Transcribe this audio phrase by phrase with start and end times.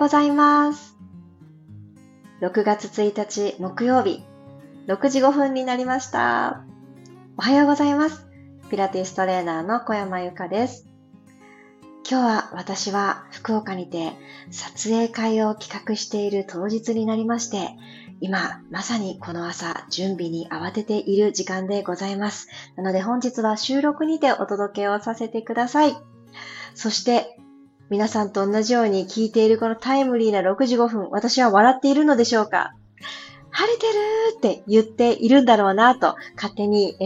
[0.00, 0.96] ございます。
[2.40, 4.24] 6月1日木曜日、
[4.86, 6.64] 6時5分になりました。
[7.36, 8.26] おはようございます。
[8.70, 10.86] ピラティストレーナーの小山由かです。
[12.10, 14.12] 今日は私は福岡にて
[14.50, 17.68] 撮影会を企画している当日になりまして、
[18.22, 22.48] 今まさにこの朝準備に慌てている時間でございます。
[22.74, 25.94] なので本日は収録にてお届けをさせてください。
[26.74, 27.36] そして
[27.90, 32.72] 皆さんと同じように聞いているこのタイムリーな6時5分、私は笑っているのでしょうか？
[33.50, 33.92] 晴れてる
[34.36, 36.96] って言っているんだろうなと、勝手に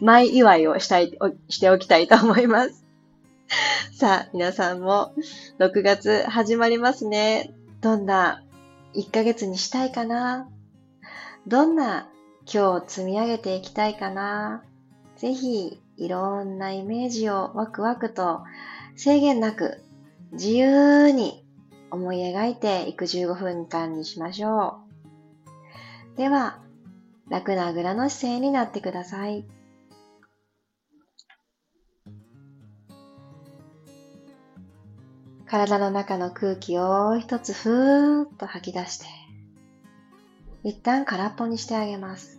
[0.00, 1.18] 前祝いをしたい、
[1.50, 2.86] しておきたいと思います。
[3.92, 5.12] さあ、皆さんも
[5.58, 7.52] 6月始まりますね。
[7.82, 8.42] どんな
[8.94, 10.48] 1ヶ月にしたいかな？
[11.46, 12.08] どんな
[12.50, 14.64] 今日積み上げていきたいかな？
[15.18, 18.40] ぜひ、いろんなイメージをワクワクと
[18.96, 19.82] 制限なく
[20.32, 21.44] 自由に
[21.90, 24.80] 思い描いていく15分間にしましょ
[26.14, 26.16] う。
[26.16, 26.58] では、
[27.28, 29.46] 楽なあぐらの姿勢になってください。
[35.46, 39.06] 体の中の空気を一つふーっと吐き出して、
[40.62, 42.38] 一旦空っぽにしてあげます。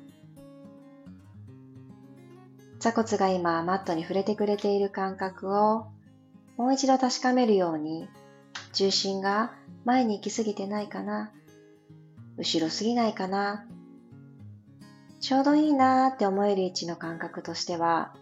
[2.79, 5.87] 座骨が今マットに触れてくれている感覚を
[6.59, 8.09] もう一度確かめるように、
[8.73, 9.53] 重心が
[9.85, 11.31] 前に行き過ぎてないかな、
[12.35, 13.65] 後ろすぎないかな、
[15.21, 18.13] ちょうどいいなーって思える位置の感覚としては、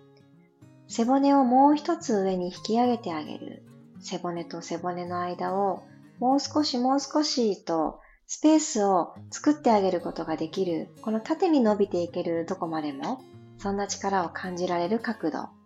[0.87, 3.63] 背骨をもう一つ上に引き上げてあげる。
[4.01, 5.81] 背骨と背骨の間を
[6.19, 10.89] もう少しもう少しとスペースを作ってあげることができる。
[11.01, 13.19] この縦に伸びていけるとこまでも、
[13.57, 15.56] そんな力を感じられる角度。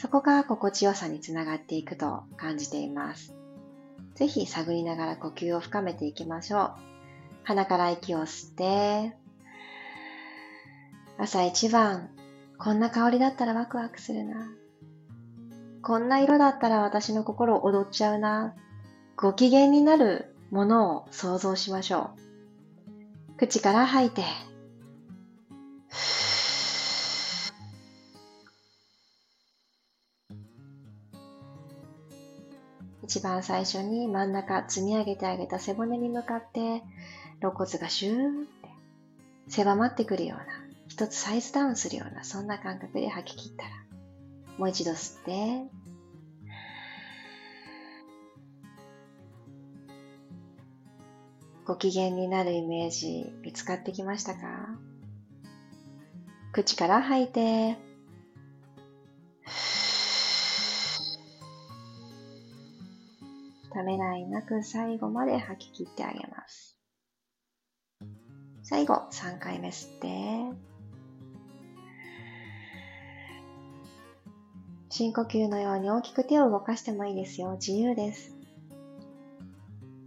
[0.00, 3.34] そこが心地よさにつながっていくと感じています。
[4.14, 6.70] ぜひ探りながら呼吸を深めていきましょう。
[7.44, 9.14] 鼻から息を吸って、
[11.18, 12.08] 朝一番、
[12.56, 14.50] こんな香りだったらワクワクするな。
[15.82, 18.54] こんな色だったら私の心を踊っちゃうな。
[19.16, 22.12] ご機嫌になるものを想像しましょ
[23.34, 23.36] う。
[23.36, 24.24] 口から吐いて、
[33.10, 36.84] 一番最初に真ん中積み上げてあげた背骨に向かって
[37.40, 38.48] 肋骨がシューンって
[39.48, 40.44] 狭まってくるような
[40.86, 43.70] 一つサイズダウンするようなそんな感覚で吐き切ったら
[44.58, 45.64] もう一度吸って
[51.64, 54.40] ご機嫌になるイメージ見つかってきましたか？
[56.52, 57.76] 口から吐いて
[63.80, 66.78] ためらいなく最後まで吐き切ってあげます。
[68.62, 70.54] 最後、3回目吸って、
[74.90, 77.52] 深呼吸のように大きく手を動かしてもいいですよ。
[77.52, 78.36] 自由です。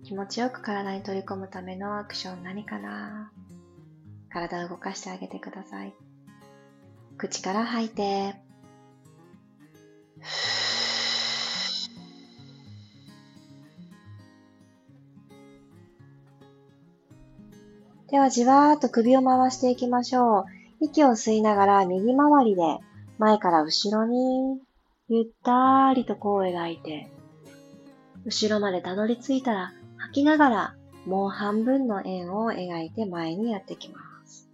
[0.03, 3.31] 気持ちよく体に取り込むためのアクション何かな
[4.29, 5.95] 体を動かしてあげてください。
[7.17, 8.35] 口から吐いて、
[18.13, 20.45] ではじわーっと首を回していきましょう。
[20.81, 22.61] 息を吸いながら右回りで
[23.17, 24.61] 前から後ろに
[25.09, 27.09] ゆったりと弧を描いて、
[28.23, 30.75] 後ろまでたどり着いたら吐きながら
[31.07, 34.47] もう半分の円を描いて前にやってきます。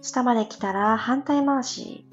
[0.00, 2.06] 下まで来たら反対回し。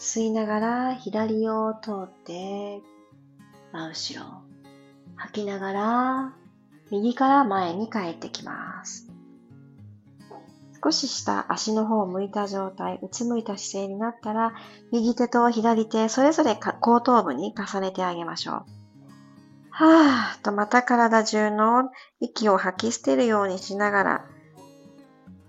[0.00, 2.80] 吸いながら左を通って
[3.70, 4.26] 真後ろ。
[5.14, 6.43] 吐きながら
[6.94, 9.10] 右から前に帰ってきます。
[10.80, 14.52] 少し下、足の方を向いた状態、うつむいた姿勢になったら、
[14.92, 18.64] 右手と左手、それぞれ後頭部に重ねてあげましょう。
[19.70, 24.24] はぁとまた体中の息を吐き捨てるようにしながら、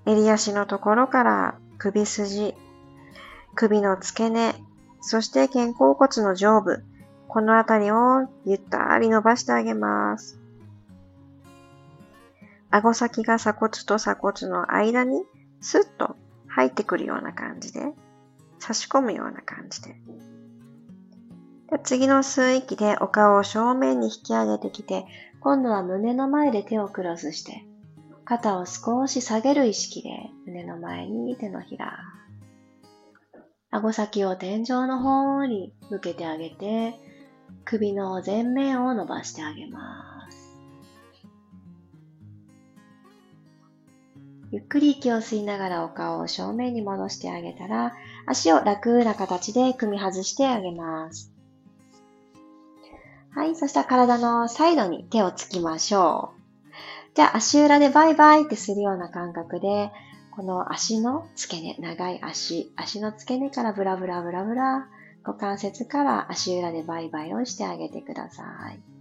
[0.08, 2.56] 襟足のところから首筋、
[3.54, 4.56] 首の付け根、
[5.02, 6.84] そして肩甲骨の上部、
[7.28, 10.40] このあたりをゆったり伸ばしてあげます。
[12.76, 15.24] 顎先が鎖骨と鎖骨の間に
[15.62, 16.18] スッと
[16.48, 17.94] 入ってくるような感じで、
[18.60, 19.96] 差し込むような感じで。
[21.72, 25.06] で次の吸う息でお顔を正面に引き上げてきて、
[25.40, 27.64] 今度は胸の前で手をクロスして、
[28.26, 30.10] 肩を少し下げる意識で
[30.46, 31.98] 胸の前に手のひら。
[33.72, 37.00] 顎先を天井の方に向けてあげて、
[37.64, 40.45] 首の前面を伸ばしてあげます。
[44.56, 47.94] ゆっくり息を吸いながらお顔を正面に戻してあげたら、
[48.26, 51.30] 足を楽な形で組み外してあげます。
[53.32, 53.58] はい。
[53.58, 56.42] そしたら体のサイドに手をつきましょう。
[57.16, 59.92] じゃあ足裏でバイバイってするような感覚で、
[60.32, 64.88] この足の付け根、長い足、足の付け根からブラブラブラブラ、
[65.26, 68.95] 股関節から足裏でバイバイをしてあげてください。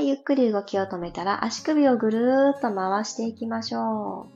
[0.00, 4.32] はい、ゆっくり動きを止めたら足首をぐるーっと回していきましょう。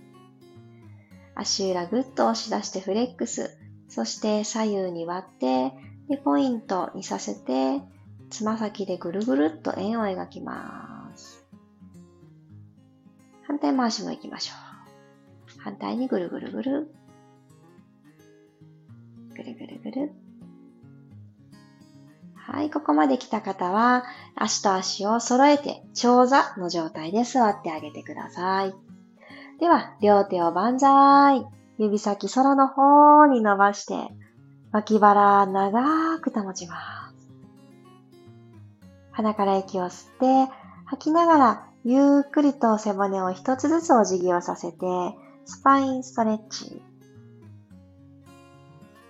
[1.34, 3.56] 足裏ぐっと押し出してフレックス、
[3.88, 5.72] そして左右に割って、
[6.11, 7.81] で、ポイントにさせて、
[8.28, 11.43] つま先でぐるぐるっと円を描きます。
[13.44, 14.52] 反対回しも行きましょ
[15.56, 15.60] う。
[15.60, 16.94] 反対にぐるぐるぐる。
[19.34, 20.23] ぐるぐるぐる。
[22.46, 24.05] はい、ここまで来た方は、
[24.37, 28.75] 足と足を揃えて、長座の状態で座ってあげてください。
[29.61, 31.46] では、両手を万歳。
[31.79, 33.94] 指先空の方に伸ばして、
[34.73, 36.76] 脇腹長く保ちま
[37.11, 37.14] す。
[39.12, 40.52] 鼻から息を吸って、
[40.85, 44.87] 吐きながらゆっくりと背骨を一つずつお辞儀をさせて、
[45.46, 46.82] スパインストレッチ。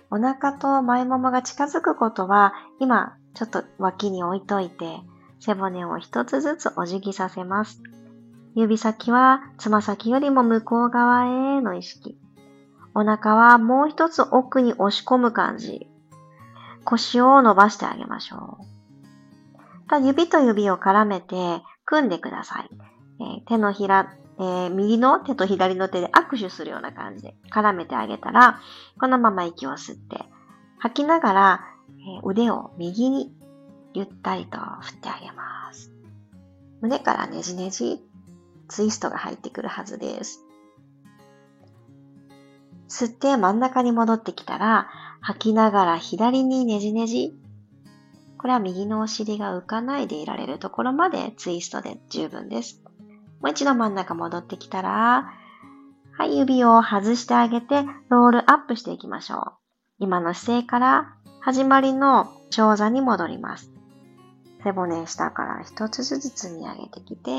[0.09, 4.99] お腹と前ももが近づくことは、今ちょっと脇に置いといて、
[5.39, 7.81] 背骨を一つずつお辞儀させます。
[8.55, 12.17] 指先はつま先よりも向こう側への意識。
[12.93, 15.87] お腹はもう一つ奥に押し込む感じ。
[16.85, 18.57] 腰を伸ばしてあげましょ
[19.91, 20.01] う。
[20.05, 22.69] 指と指を絡めて組んでください。
[23.19, 28.59] えー、手のひら、えー、右の手と左の手で握手するような感じで絡めてあげたら、
[28.99, 30.23] このまま息を吸って、
[30.79, 33.33] 吐きながら、え、腕を右に
[33.93, 35.91] ゆったりと振ってあげます。
[36.81, 38.03] 胸からねじねじ、
[38.67, 40.41] ツイストが入ってくるはずです。
[42.87, 44.87] 吸って真ん中に戻ってきたら、
[45.21, 47.33] 吐きながら左にねじねじ。
[48.37, 52.81] これは右のお尻が浮かないでいられるところまでツイストで十分です。
[53.41, 55.33] もう一度真ん中戻ってきたら、
[56.17, 59.53] はい、指を外してあげて、ロールアップしていきましょう。
[59.99, 63.69] 今の姿勢から始まりの長座に戻ります。
[64.63, 67.29] 背骨下から一つずつ積み上げてきて、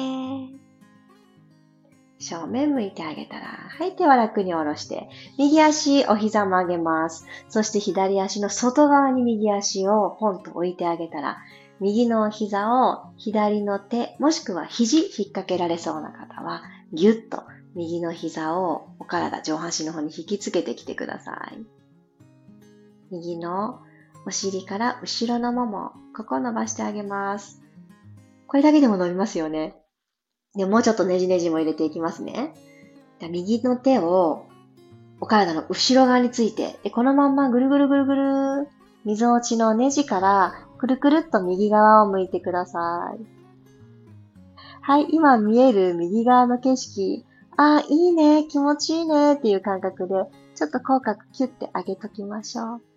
[2.20, 5.08] 正面向いてあげたら、はい、手は楽に下ろして、
[5.38, 7.26] 右足お膝曲げます。
[7.48, 11.38] そして左足の外側に右足をポンと置いてあげたら、
[11.80, 16.62] 右の膝を左の手、もしくは肘引っ掛けられそうな方は、
[16.92, 17.42] ぎゅっと
[17.74, 21.66] 右の膝をお体、上半身の方に引きつけてきてください。
[23.10, 23.80] 右の
[24.26, 27.62] お尻から後ろのもも、ここを伸ばしてあげます。
[28.48, 29.76] これだけでも伸びますよね。
[30.56, 32.52] で、もうちょっとねじねじも入れていきますね。
[33.20, 34.46] 右の手を
[35.20, 38.68] お体の後ろ側について、でこのまんまぐるぐるぐるぐる、
[39.04, 43.24] 溝落ちのネジからくるくるっと右側を向いてください。
[44.80, 47.24] はい、今見える右側の景色。
[47.56, 50.14] あ、いいね、気持ちいいねっていう感覚で、
[50.54, 52.95] ちょっと口角キュッて上げときましょう。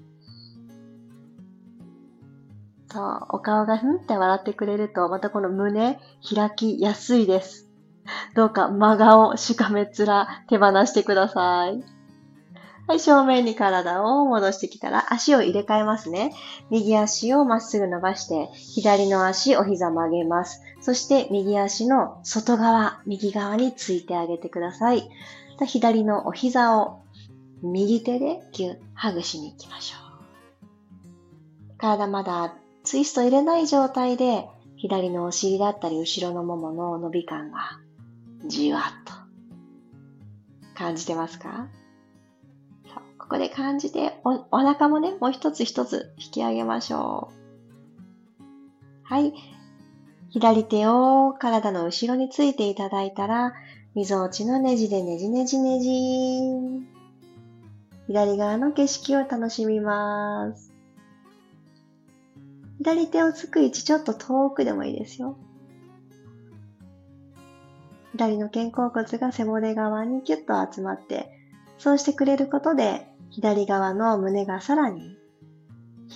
[2.91, 5.99] そう、お顔がふんって笑ってくれると、またこの胸
[6.35, 7.67] 開きやすいです。
[8.35, 11.83] どうか真顔、しかめっ面手放してください。
[12.87, 16.33] はい、正面に体を戻してきたら足を入れ替えますね。
[16.71, 20.63] 右足をまっすぐ伸ばして、左の足お膝曲げます。
[20.81, 25.07] そして右足の外側、右側についてあげてください。
[25.67, 27.01] 左のお膝を
[27.61, 29.99] 右手でギュッ、ハグしに行きましょう。
[31.77, 37.79] 体まだツイスト入れない状態で、左のお尻だったり後ろのももの伸び感が
[38.47, 39.13] じわっと
[40.73, 41.67] 感じてますか？
[43.17, 48.43] ここで感じてお、お腹もね、もう一つ一つ引き上げましょう。
[49.03, 49.33] はい。
[50.31, 53.53] 左手を体の後ろについていただいたら、
[53.95, 55.89] 溝落ちのネジでねじねじねじ。
[58.07, 60.68] 左側の景色を楽しみます。
[62.79, 65.37] 左手をつく位置ちょっと遠くでもいいですよ。
[68.13, 71.29] 左の肩甲骨が背骨側にキュッと集まって、
[71.77, 75.17] そうしてくれることで、左側の胸がさらに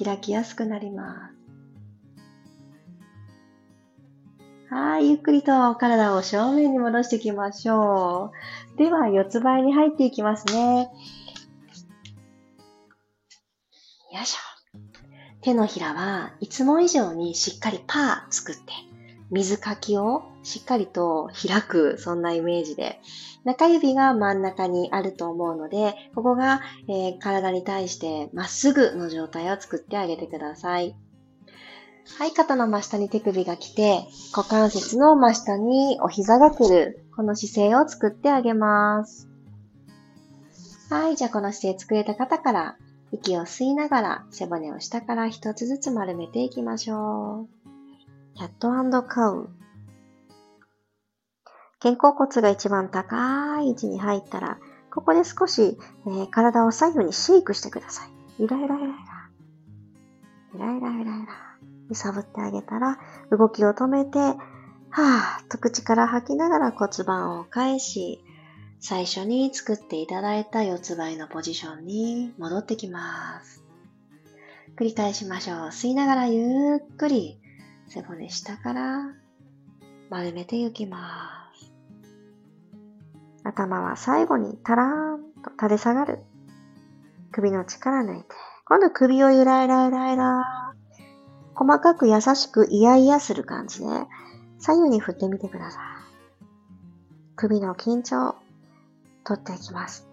[0.04, 1.34] 開きやすくなります。
[4.74, 8.32] はい、ゆっくりと体を正面に戻していきましょ
[8.74, 8.78] う。
[8.78, 10.90] では、四つ倍に入っていきますね。
[14.12, 14.53] よいしょ。
[15.44, 18.62] 手のひらはいつも以上にしっかりパー作って、
[19.30, 23.02] 水かきをしっかりと開く、そんなイメージで、
[23.44, 30.96] 中指が真ん中にあると思うので、ここが、えー、体に対してまっすぐの状態を作ってあげてください。
[32.18, 39.28] はい、肩の真下に手首が来て、股関節の真下にお膝が来る、この姿勢を作ってあげます。
[40.90, 42.78] はい、じゃあこの姿勢作れた方から、
[43.14, 47.64] 息を吸いながら背骨を下から一つずつ丸めていきましょう。
[48.36, 49.50] キャットカウ。
[51.80, 54.58] 肩甲骨が一番高い位置に入ったら、
[54.92, 55.78] ここで少し、
[56.08, 58.10] えー、体を左右にシェイクしてください。
[58.40, 58.98] ゆらゆらゆらゆら。
[60.54, 61.34] ゆらゆらゆらゆら。
[61.90, 62.98] 揺さぶってあげたら、
[63.30, 68.24] 動きを止めて、はぁと口から吐きながら骨盤を返し、
[68.86, 73.64] 最初に作っていただいた四つ倍のポジションに戻ってきます。
[74.76, 75.58] 繰り返しましょう。
[75.68, 77.40] 吸いながらゆっくり
[77.88, 79.06] 背骨下から
[80.10, 81.72] 丸めていきます。
[83.46, 86.20] 頭は最後にタラーンと垂れ下がる。
[87.32, 88.28] 首の力抜いて。
[88.66, 90.44] 今度首をゆらゆらゆらゆら。
[91.56, 93.86] 細かく優しくイヤイヤする感じで、
[94.60, 95.84] 左右に振ってみてください。
[97.38, 98.43] 首の緊張、
[99.24, 100.08] 取っていきます。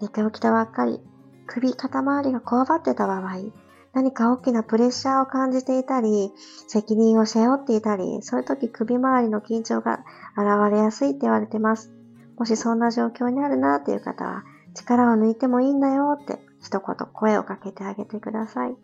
[0.00, 1.00] 寝て起きたばっかり、
[1.46, 3.52] 首、肩周りがこわばってた場合、
[3.92, 6.32] 何か大きなプレッシャーを感じていたり、
[6.68, 10.04] 責任を背負っていたり、そういう時首周りの緊張が
[10.36, 11.92] 現れやすいって言われてます。
[12.38, 14.44] もしそんな状況にあるなという方は、
[14.74, 18.76] 力を抜いてもいいんだよって一言声をかけてあげてください。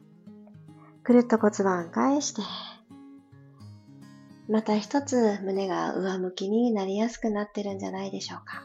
[1.04, 2.42] くるっと骨盤返して、
[4.48, 8.64] また一つ胸が上向きになりやすくなってるんじゃないでしょうか。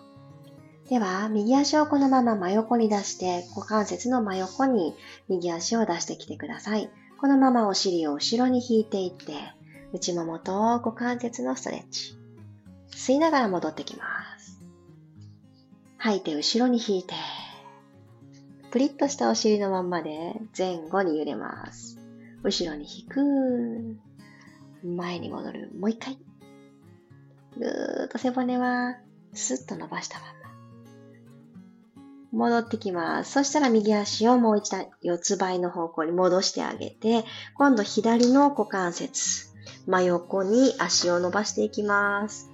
[0.92, 4.94] では、右足をこのまま真横に出して、股関節の真横に
[5.30, 6.90] 右足を出してきてください。
[7.22, 9.36] このままお尻を後ろに引いていって、
[9.94, 12.18] 内ももと股関節のストレッチ。
[12.90, 14.04] 吸いながら戻ってきま
[14.38, 14.62] す。
[15.98, 17.14] 吐いて後ろに引いて、
[18.72, 22.00] プリッとしたお尻のまんまで前後に揺れます。
[22.44, 23.98] 後ろに引く。
[24.86, 25.72] 前に戻る。
[25.80, 26.18] もう一回。
[27.58, 28.98] ぐーっと背骨は
[29.32, 30.41] スッと伸ばしたまま。
[32.32, 33.32] 戻ってきます。
[33.32, 39.50] そしたら右足をもう一度四つ倍の方向に戻してあげて、今度左の股関節、
[39.86, 42.50] 真横に足を伸ばしていきます。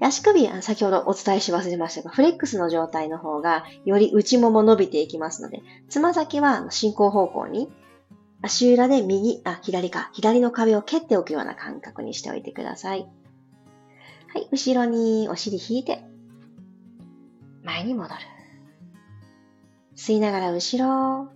[0.00, 7.72] 足首、先ほどお伝えし忘れましたが、フレックスの状態の方が、より内もも伸びていきますので、つま先は進行方向に、
[8.42, 13.08] 足裏で右、あ、左か、左の壁を蹴っておくような感覚にしておいてください。
[14.34, 16.02] はい、後ろにお尻引いて、
[17.62, 18.31] 前に戻る。
[19.94, 21.28] 吸いながら後ろ、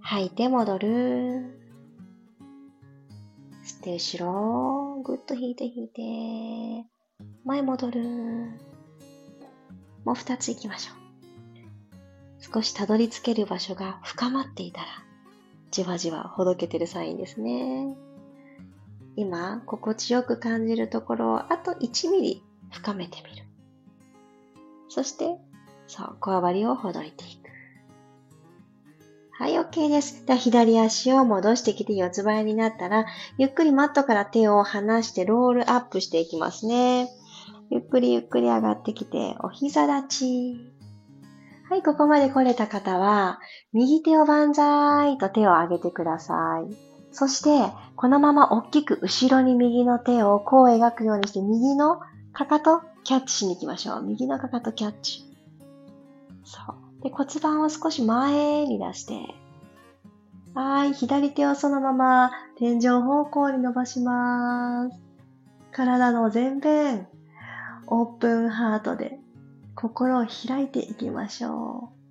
[0.00, 0.88] 吐いて戻る。
[3.64, 6.86] 吸って後ろ、ぐっと引いて引いて、
[7.44, 8.02] 前戻る。
[10.04, 11.04] もう二つ行きましょう。
[12.54, 14.86] 少したどり着ける場所が深まっていたら、
[15.70, 17.96] じわじわほどけてるサインですね。
[19.16, 23.46] 今、心地よく感じるところをあと1ミリ深めてみる。
[24.90, 25.38] そして、
[25.96, 27.44] そう、こわばりをほどいていく。
[29.38, 30.26] はい、OK です。
[30.26, 33.06] で、左足を戻してきて四つ倍になったら、
[33.38, 37.08] ゆっくりマットから手を離してロールアップしていきますね。
[37.70, 40.74] ゆっくりゆっくり上がってきて、お膝立ち。
[41.70, 43.38] はい、ここまで来れた方は、
[43.72, 46.34] 右手を万歳と手を上げてくださ
[46.68, 46.74] い。
[47.12, 52.00] そして、このまま大きく後ろに右の手をこう描くようにして、右の
[52.32, 54.02] かかとキャッチしに行きましょう。
[54.02, 55.33] 右のかかとキャッチ。
[56.44, 56.60] そ
[57.00, 57.02] う。
[57.02, 59.34] で、骨盤を少し前に出して、
[60.54, 64.96] はい、左手をそのまま天井方向に伸ばします。
[65.72, 67.08] 体の前面、
[67.88, 69.18] オープンハートで
[69.74, 72.04] 心を開いていきましょう。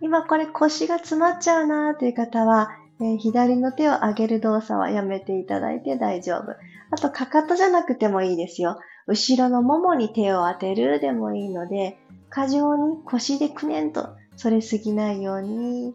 [0.00, 2.70] 今これ腰が詰まっちゃうなーという方は、
[3.02, 6.52] え、左の手を上げる動作はやめていただいて大丈夫。
[6.90, 8.78] あと、かかとじゃなくてもいいですよ。
[9.06, 11.98] 後ろのももに手を当てるでもいいので、
[12.30, 15.94] 過剰に腰でくねんと反れすぎないように、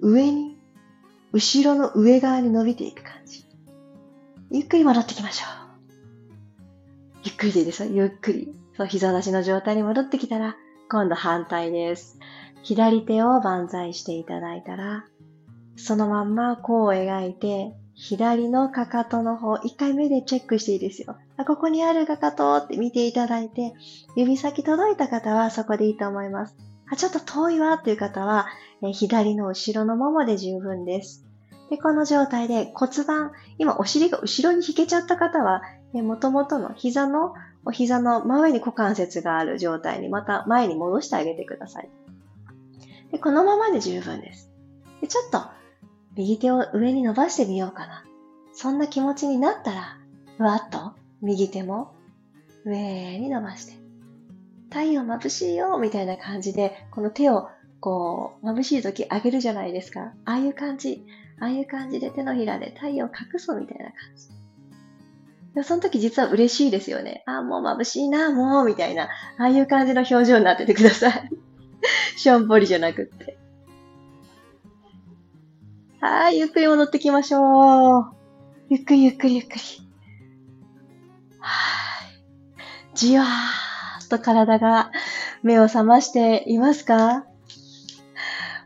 [0.00, 0.58] 上に、
[1.32, 3.44] 後ろの上側に伸びていく感じ。
[4.50, 5.60] ゆっくり戻ってきましょう。
[7.24, 7.90] ゆっくりでいいですよ。
[7.92, 8.52] ゆっくり。
[8.76, 10.56] そう、膝出しの状態に戻ってきたら、
[10.90, 12.18] 今度反対です。
[12.62, 15.04] 左手を万歳していただいたら、
[15.84, 21.16] そのまんまこう描いて、左のかかとの方、一回目でチェックしていいですよ。
[21.36, 23.74] あ、ここにあるかかとって見ていただいて、
[24.16, 26.56] 指先届いた方はそこでいいと思います。
[26.90, 28.46] あ、ちょっと遠いわっていう方は、
[28.82, 31.24] え左の後ろのももで十分です。
[31.68, 37.34] で、この状態で骨盤、今お尻が後ろに引けちゃった方は、もともとの膝の、
[37.64, 41.90] お膝の真上に股関節がある状態にまた前に戻してあげてください。
[43.12, 44.50] でこのままで十分です。
[45.02, 45.59] でちょっと
[46.16, 48.04] 右手を上に伸ばしてみようかな。
[48.52, 49.98] そんな気持ちになったら、
[50.36, 51.94] ふわっと右手も
[52.64, 53.74] 上に伸ばして。
[54.70, 57.48] 太陽眩しいよみたいな感じで、この手を
[57.80, 60.12] こう、眩しい時上げるじゃないですか。
[60.24, 61.04] ああいう感じ。
[61.40, 65.64] ああいう感じで手のひらで太陽を隠すみたいな感じ。
[65.64, 67.24] その時実は嬉しいですよね。
[67.26, 69.04] ああ、もう眩しいな、もう、みたいな。
[69.04, 69.08] あ
[69.44, 71.30] あいう感じの表情になっててください。
[72.16, 73.39] しょんぼりじゃなくって。
[76.00, 78.16] はい、ゆっくり戻ってきましょう。
[78.70, 79.60] ゆっくりゆっくりゆっくり。
[81.40, 82.96] はい。
[82.96, 84.92] じわーっと体が
[85.42, 87.26] 目を覚ましていますか？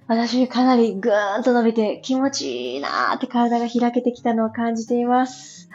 [0.07, 5.69] 私かなりぐーんと伸びて気持ちいいなーって体が開けてきたのを感じています。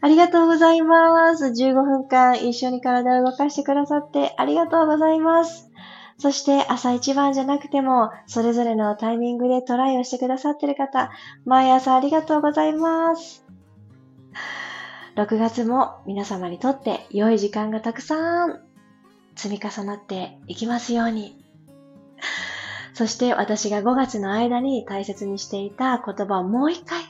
[0.00, 1.44] ありがとうございます。
[1.44, 5.67] 15分間一緒に体を動かしてくださってありがとうございます。
[6.18, 11.10] そして朝一番じゃなくても、それぞれのタイミングでトライをしてくださってる方、
[11.44, 13.44] 毎朝ありがとうございます。
[15.14, 18.60] 6月も皆様にとって良い時間がたくさん
[19.34, 21.36] 積み重なっていきますように。
[22.94, 27.00] そして私が5月の間に大切にしていた言葉をもう一回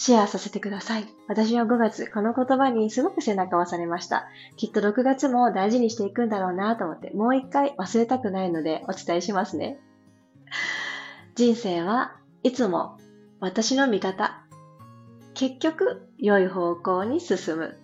[0.00, 1.04] シェアさせてください。
[1.28, 4.24] 私は5月、この言葉にすごく背中を押されました。
[4.56, 9.78] きっと6月も大事にしていくんだろうなと思って、もう一回忘れたくないのでお伝えしますね。
[11.34, 12.96] 人生はいつも
[13.40, 14.42] 私の味方。
[15.34, 17.76] 結局、良い方向に進む。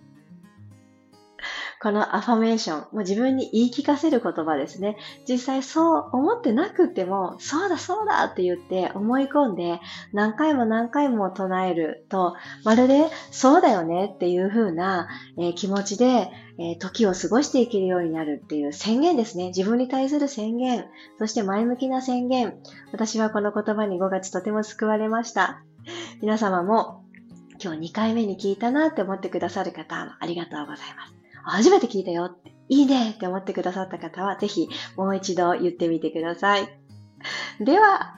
[1.79, 4.97] このアファメーション、もう自分に言い聞かせる言葉ですね。
[5.27, 9.79] 実際そう思ってなくても、そうだそうだって言って思い込んで
[10.11, 19.47] 何回も何回も唱えると、まるでそうだよねっていう風な、えー、気持ちで、えー、時を過ごしていけるようになるっていう宣言ですね。
[19.47, 20.85] 自分に対する宣言、
[21.19, 22.55] そして前向きな宣言。
[22.91, 25.61] 私はこの言葉に5月とても救われました。
[26.21, 27.03] 皆様も
[27.63, 31.16] 今日2回目に聞いたなって思ってくださる方、ありがとうございます。
[31.51, 32.35] 初めて聞いたよ、
[32.69, 36.67] いいねって思ってくださった方は、ぜひもう一度言ってみてください。
[37.59, 38.17] では、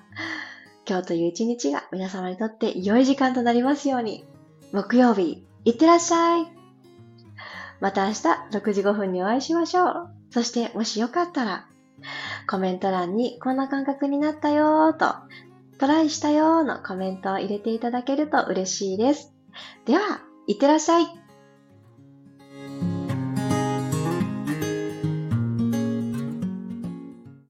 [0.87, 4.25] 今日という一日が皆様にとって良い時間となりますように。
[4.71, 6.47] 木曜日、いってらっしゃい。
[7.79, 8.19] また明日
[8.51, 10.09] 6時5分にお会いしましょう。
[10.31, 11.67] そしてもしよかったら、
[12.47, 15.15] コメント欄にこんな感覚になったよーと、
[15.79, 19.33] トライしたよーのコメントを入れていただけると嬉しいです。
[19.85, 21.18] では、いってらっしゃい。